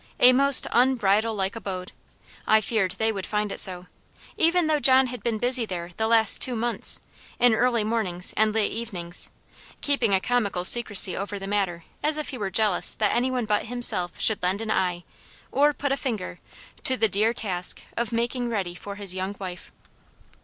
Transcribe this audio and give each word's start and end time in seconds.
A 0.19 0.33
most 0.33 0.65
un 0.71 0.95
bridal 0.95 1.35
like 1.35 1.55
abode. 1.55 1.91
I 2.47 2.59
feared 2.59 2.93
they 2.93 3.11
would 3.11 3.27
find 3.27 3.51
it 3.51 3.59
so, 3.59 3.85
even 4.35 4.65
though 4.65 4.79
John 4.79 5.05
had 5.05 5.21
been 5.21 5.37
busy 5.37 5.63
there 5.63 5.91
the 5.95 6.07
last 6.07 6.41
two 6.41 6.55
months, 6.55 6.99
in 7.37 7.53
early 7.53 7.83
mornings 7.83 8.33
and 8.35 8.51
late 8.51 8.71
evenings, 8.71 9.29
keeping 9.81 10.11
a 10.15 10.19
comical 10.19 10.63
secrecy 10.63 11.15
over 11.15 11.37
the 11.37 11.45
matter 11.45 11.83
as 12.01 12.17
if 12.17 12.29
he 12.29 12.37
were 12.39 12.49
jealous 12.49 12.95
that 12.95 13.15
any 13.15 13.29
one 13.29 13.45
but 13.45 13.65
himself 13.67 14.19
should 14.19 14.41
lend 14.41 14.59
an 14.59 14.71
eye, 14.71 15.03
or 15.51 15.71
put 15.71 15.91
a 15.91 15.97
finger, 15.97 16.39
to 16.83 16.97
the 16.97 17.07
dear 17.07 17.31
task 17.31 17.83
of 17.95 18.11
making 18.11 18.49
ready 18.49 18.73
for 18.73 18.95
his 18.95 19.13
young 19.13 19.35
wife. 19.37 19.71